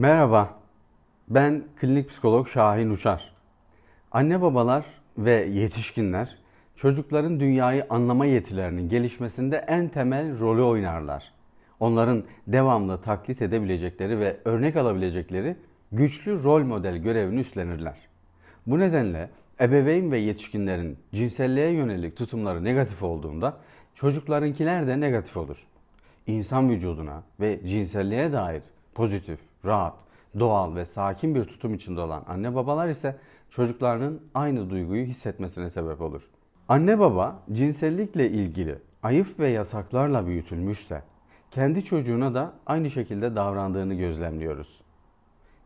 [0.00, 0.58] Merhaba,
[1.28, 3.32] ben klinik psikolog Şahin Uçar.
[4.12, 4.84] Anne babalar
[5.18, 6.36] ve yetişkinler
[6.76, 11.32] çocukların dünyayı anlama yetilerinin gelişmesinde en temel rolü oynarlar.
[11.80, 15.56] Onların devamlı taklit edebilecekleri ve örnek alabilecekleri
[15.92, 17.96] güçlü rol model görevini üstlenirler.
[18.66, 19.30] Bu nedenle
[19.60, 23.56] ebeveyn ve yetişkinlerin cinselliğe yönelik tutumları negatif olduğunda
[23.94, 25.66] çocuklarınkiler de negatif olur.
[26.26, 28.62] İnsan vücuduna ve cinselliğe dair
[28.94, 29.94] pozitif, rahat,
[30.38, 33.16] doğal ve sakin bir tutum içinde olan anne babalar ise
[33.50, 36.22] çocuklarının aynı duyguyu hissetmesine sebep olur.
[36.68, 41.02] Anne baba cinsellikle ilgili ayıp ve yasaklarla büyütülmüşse
[41.50, 44.80] kendi çocuğuna da aynı şekilde davrandığını gözlemliyoruz.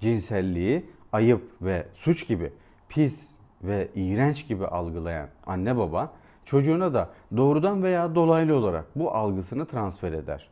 [0.00, 2.52] Cinselliği ayıp ve suç gibi
[2.88, 3.30] pis
[3.62, 6.12] ve iğrenç gibi algılayan anne baba
[6.44, 10.48] çocuğuna da doğrudan veya dolaylı olarak bu algısını transfer eder.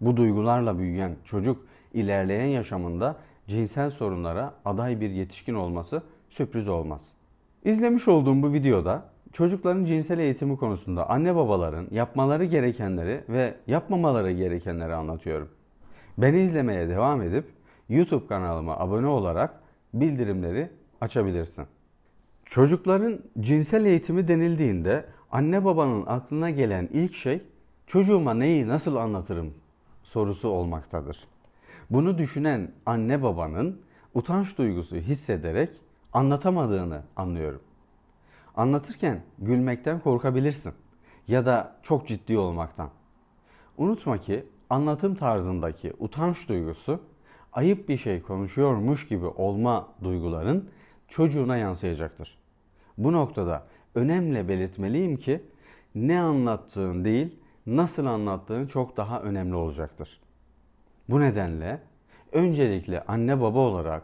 [0.00, 7.12] Bu duygularla büyüyen çocuk ilerleyen yaşamında cinsel sorunlara aday bir yetişkin olması sürpriz olmaz.
[7.64, 14.94] İzlemiş olduğum bu videoda çocukların cinsel eğitimi konusunda anne babaların yapmaları gerekenleri ve yapmamaları gerekenleri
[14.94, 15.48] anlatıyorum.
[16.18, 17.44] Beni izlemeye devam edip
[17.88, 19.60] YouTube kanalıma abone olarak
[19.94, 21.66] bildirimleri açabilirsin.
[22.44, 27.42] Çocukların cinsel eğitimi denildiğinde anne babanın aklına gelen ilk şey
[27.86, 29.54] çocuğuma neyi nasıl anlatırım
[30.02, 31.18] sorusu olmaktadır.
[31.90, 33.80] Bunu düşünen anne babanın
[34.14, 35.70] utanç duygusu hissederek
[36.12, 37.60] anlatamadığını anlıyorum.
[38.56, 40.72] Anlatırken gülmekten korkabilirsin
[41.28, 42.90] ya da çok ciddi olmaktan.
[43.78, 47.00] Unutma ki anlatım tarzındaki utanç duygusu
[47.52, 50.70] ayıp bir şey konuşuyormuş gibi olma duyguların
[51.08, 52.38] çocuğuna yansıyacaktır.
[52.98, 55.42] Bu noktada önemli belirtmeliyim ki
[55.94, 60.20] ne anlattığın değil, nasıl anlattığın çok daha önemli olacaktır.
[61.08, 61.80] Bu nedenle
[62.32, 64.02] öncelikle anne baba olarak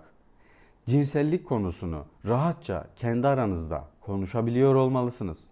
[0.87, 5.45] cinsellik konusunu rahatça kendi aranızda konuşabiliyor olmalısınız.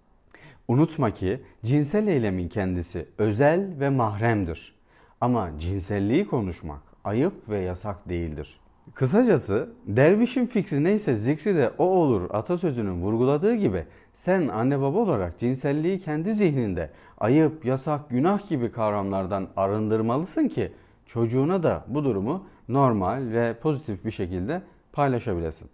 [0.68, 4.74] Unutma ki cinsel eylemin kendisi özel ve mahremdir.
[5.20, 8.60] Ama cinselliği konuşmak ayıp ve yasak değildir.
[8.94, 15.38] Kısacası dervişin fikri neyse zikri de o olur atasözünün vurguladığı gibi sen anne baba olarak
[15.38, 20.72] cinselliği kendi zihninde ayıp, yasak, günah gibi kavramlardan arındırmalısın ki
[21.12, 24.62] çocuğuna da bu durumu normal ve pozitif bir şekilde
[24.92, 25.68] paylaşabilesin.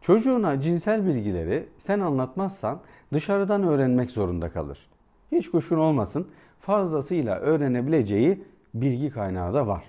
[0.00, 2.80] Çocuğuna cinsel bilgileri sen anlatmazsan
[3.12, 4.86] dışarıdan öğrenmek zorunda kalır.
[5.32, 6.28] Hiç kuşun olmasın
[6.60, 8.44] fazlasıyla öğrenebileceği
[8.74, 9.84] bilgi kaynağı da var.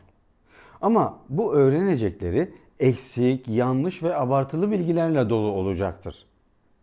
[0.81, 6.25] Ama bu öğrenecekleri eksik, yanlış ve abartılı bilgilerle dolu olacaktır.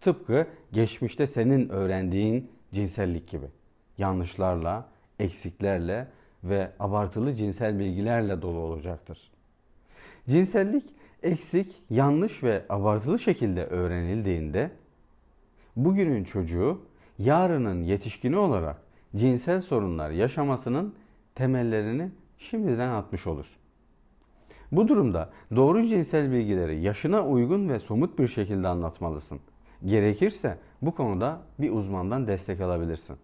[0.01, 3.47] Tıpkı geçmişte senin öğrendiğin cinsellik gibi.
[3.99, 4.87] Yanlışlarla,
[5.19, 6.09] eksiklerle
[6.45, 9.31] ve abartılı cinsel bilgilerle dolu olacaktır.
[10.29, 10.85] Cinsellik
[11.23, 14.71] eksik, yanlış ve abartılı şekilde öğrenildiğinde
[15.77, 16.81] bugünün çocuğu
[17.19, 18.77] yarının yetişkini olarak
[19.17, 20.95] cinsel sorunlar yaşamasının
[21.35, 23.47] temellerini şimdiden atmış olur.
[24.73, 29.41] Bu durumda doğru cinsel bilgileri yaşına uygun ve somut bir şekilde anlatmalısın.
[29.85, 33.17] Gerekirse bu konuda bir uzmandan destek alabilirsin.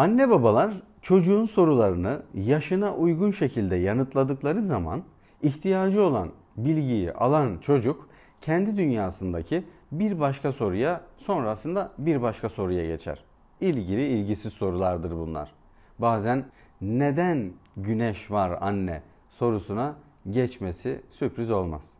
[0.00, 5.02] Anne babalar çocuğun sorularını yaşına uygun şekilde yanıtladıkları zaman
[5.42, 8.08] ihtiyacı olan bilgiyi alan çocuk
[8.40, 13.24] kendi dünyasındaki bir başka soruya sonrasında bir başka soruya geçer.
[13.60, 15.52] İlgili ilgisiz sorulardır bunlar.
[15.98, 16.44] Bazen
[16.80, 19.94] neden güneş var anne sorusuna
[20.30, 21.90] geçmesi sürpriz olmaz.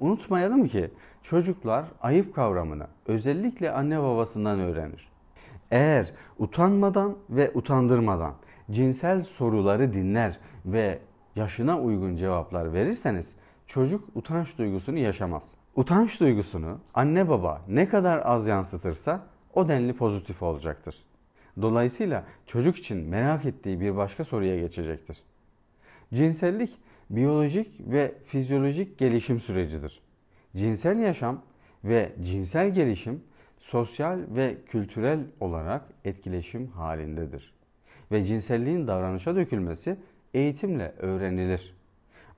[0.00, 0.90] Unutmayalım ki
[1.22, 5.17] çocuklar ayıp kavramını özellikle anne babasından öğrenir.
[5.70, 8.34] Eğer utanmadan ve utandırmadan
[8.70, 10.98] cinsel soruları dinler ve
[11.36, 13.32] yaşına uygun cevaplar verirseniz
[13.66, 15.50] çocuk utanç duygusunu yaşamaz.
[15.76, 20.96] Utanç duygusunu anne baba ne kadar az yansıtırsa o denli pozitif olacaktır.
[21.62, 25.22] Dolayısıyla çocuk için merak ettiği bir başka soruya geçecektir.
[26.14, 26.78] Cinsellik
[27.10, 30.00] biyolojik ve fizyolojik gelişim sürecidir.
[30.56, 31.42] Cinsel yaşam
[31.84, 33.22] ve cinsel gelişim
[33.58, 37.54] sosyal ve kültürel olarak etkileşim halindedir.
[38.12, 39.96] Ve cinselliğin davranışa dökülmesi
[40.34, 41.74] eğitimle öğrenilir.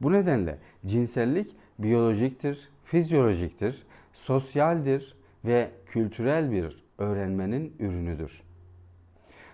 [0.01, 3.83] Bu nedenle cinsellik biyolojiktir, fizyolojiktir,
[4.13, 8.43] sosyaldir ve kültürel bir öğrenmenin ürünüdür.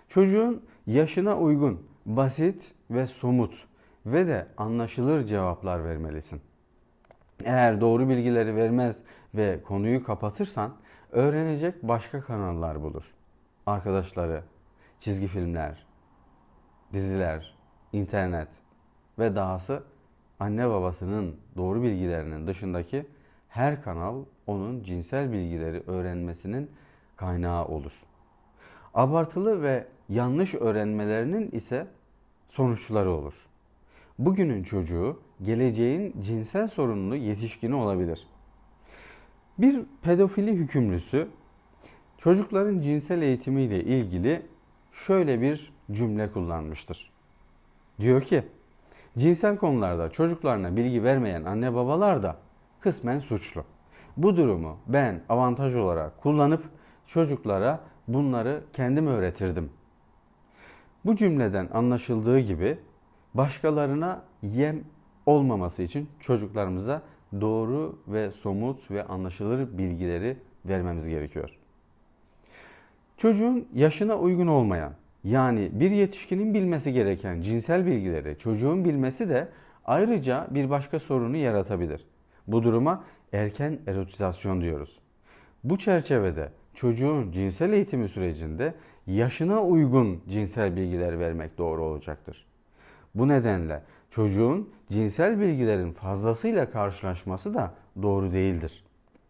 [0.09, 3.67] Çocuğun yaşına uygun, basit ve somut
[4.07, 6.41] ve de anlaşılır cevaplar vermelisin.
[7.45, 9.03] Eğer doğru bilgileri vermez
[9.35, 10.73] ve konuyu kapatırsan
[11.17, 13.15] öğrenecek başka kanallar bulur.
[13.67, 14.43] Arkadaşları,
[15.01, 15.87] çizgi filmler,
[16.93, 17.55] diziler,
[17.93, 18.49] internet
[19.19, 19.83] ve dahası
[20.41, 23.07] anne babasının doğru bilgilerinin dışındaki
[23.49, 26.71] her kanal onun cinsel bilgileri öğrenmesinin
[27.17, 27.93] kaynağı olur.
[28.95, 31.87] Abartılı ve yanlış öğrenmelerinin ise
[32.49, 33.47] sonuçları olur.
[34.19, 38.27] Bugünün çocuğu geleceğin cinsel sorunlu yetişkini olabilir.
[39.59, 41.29] Bir pedofili hükümlüsü
[42.19, 44.43] çocukların cinsel eğitimiyle ilgili
[44.93, 47.13] şöyle bir cümle kullanmıştır.
[48.01, 48.45] Diyor ki,
[49.19, 52.37] cinsel konularda çocuklarına bilgi vermeyen anne babalar da
[52.81, 53.65] kısmen suçlu.
[54.17, 56.65] Bu durumu ben avantaj olarak kullanıp
[57.07, 59.71] çocuklara bunları kendim öğretirdim.
[61.05, 62.79] Bu cümleden anlaşıldığı gibi
[63.35, 64.85] başkalarına yem
[65.27, 67.03] olmaması için çocuklarımıza
[67.41, 71.51] doğru ve somut ve anlaşılır bilgileri vermemiz gerekiyor.
[73.17, 74.93] Çocuğun yaşına uygun olmayan
[75.25, 79.49] yani bir yetişkinin bilmesi gereken cinsel bilgileri çocuğun bilmesi de
[79.85, 82.07] ayrıca bir başka sorunu yaratabilir.
[82.47, 84.99] Bu duruma erken erotizasyon diyoruz.
[85.65, 88.75] Bu çerçevede çocuğun cinsel eğitimi sürecinde
[89.07, 92.47] yaşına uygun cinsel bilgiler vermek doğru olacaktır.
[93.17, 98.85] Bu nedenle çocuğun cinsel bilgilerin fazlasıyla karşılaşması da doğru değildir.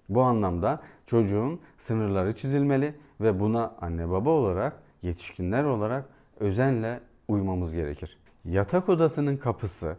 [0.08, 6.04] Bu anlamda çocuğun sınırları çizilmeli ve buna anne baba olarak, yetişkinler olarak
[6.40, 8.18] özenle uymamız gerekir.
[8.44, 9.96] Yatak odasının kapısı,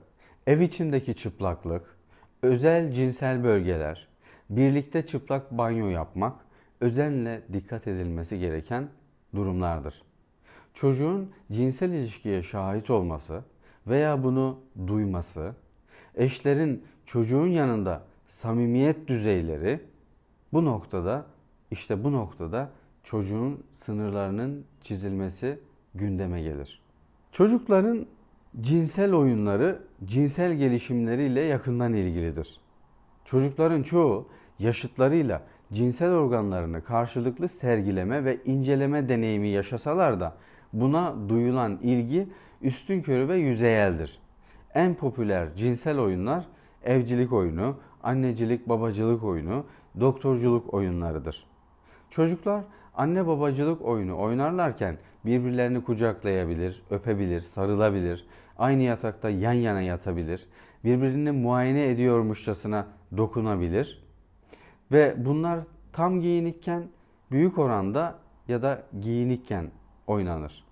[0.48, 1.98] ev içindeki çıplaklık,
[2.42, 4.07] özel cinsel bölgeler,
[4.50, 6.36] birlikte çıplak banyo yapmak
[6.81, 8.88] özenle dikkat edilmesi gereken
[9.36, 10.01] durumlardır.
[10.74, 13.42] Çocuğun cinsel ilişkiye şahit olması
[13.88, 15.56] veya bunu duyması,
[16.16, 19.80] eşlerin çocuğun yanında samimiyet düzeyleri
[20.54, 21.25] bu noktada
[21.72, 22.69] işte bu noktada
[23.04, 25.60] çocuğun sınırlarının çizilmesi
[25.95, 26.81] gündeme gelir.
[27.31, 28.06] Çocukların
[28.62, 32.60] cinsel oyunları cinsel gelişimleriyle yakından ilgilidir.
[33.25, 34.28] Çocukların çoğu
[34.60, 35.44] yaşıtlarıyla
[35.74, 40.38] cinsel organlarını karşılıklı sergileme ve inceleme deneyimi yaşasalar da
[40.74, 42.28] buna duyulan ilgi
[42.62, 44.19] üstün körü ve yüzeyeldir.
[44.74, 46.45] En popüler cinsel oyunlar
[46.83, 49.65] evcilik oyunu, annecilik babacılık oyunu,
[50.00, 51.45] doktorculuk oyunlarıdır.
[52.09, 52.63] Çocuklar
[52.95, 58.25] anne babacılık oyunu oynarlarken birbirlerini kucaklayabilir, öpebilir, sarılabilir,
[58.57, 60.48] aynı yatakta yan yana yatabilir,
[60.83, 62.88] birbirini muayene ediyormuşçasına
[63.18, 64.04] dokunabilir
[64.92, 65.59] ve bunlar
[65.94, 66.83] tam giyinikken
[67.31, 69.71] büyük oranda ya da giyinikken
[70.07, 70.67] oynanır.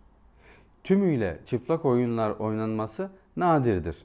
[0.86, 3.98] Tümüyle çıplak oyunlar oynanması nadirdir.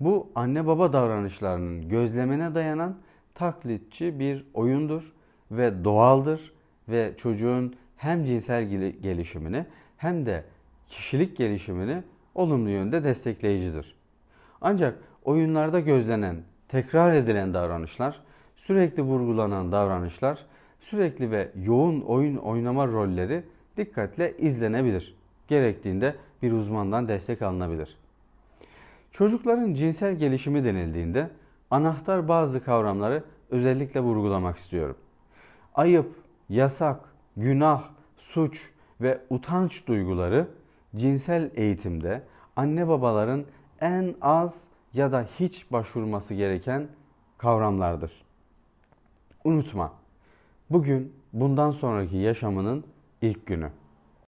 [0.00, 2.96] Bu anne baba davranışlarının gözlemine dayanan
[3.34, 5.12] taklitçi bir oyundur
[5.50, 6.52] ve doğaldır
[6.88, 8.64] ve çocuğun hem cinsel
[9.02, 10.44] gelişimini hem de
[10.88, 12.02] kişilik gelişimini
[12.34, 13.94] olumlu yönde destekleyicidir.
[14.60, 16.36] Ancak oyunlarda gözlenen,
[16.68, 18.20] tekrar edilen davranışlar,
[18.56, 20.46] sürekli vurgulanan davranışlar,
[20.80, 23.42] sürekli ve yoğun oyun oynama rolleri
[23.76, 25.21] dikkatle izlenebilir.
[25.48, 27.98] Gerektiğinde bir uzmandan destek alınabilir.
[29.12, 31.30] Çocukların cinsel gelişimi denildiğinde
[31.70, 34.96] anahtar bazı kavramları özellikle vurgulamak istiyorum.
[35.74, 36.14] Ayıp,
[36.48, 37.00] yasak,
[37.36, 37.82] günah,
[38.16, 40.48] suç ve utanç duyguları
[40.96, 42.22] cinsel eğitimde
[42.56, 43.44] anne babaların
[43.80, 46.88] en az ya da hiç başvurması gereken
[47.38, 48.22] kavramlardır.
[49.44, 49.92] Unutma,
[50.70, 52.84] bugün bundan sonraki yaşamının
[53.22, 53.70] ilk günü.